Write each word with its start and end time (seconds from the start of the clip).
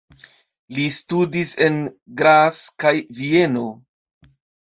Li 0.77 0.85
studis 0.95 1.51
en 1.65 1.77
Graz 2.21 2.63
kaj 2.85 2.95
Vieno. 3.19 3.67